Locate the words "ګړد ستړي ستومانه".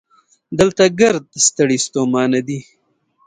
0.99-2.39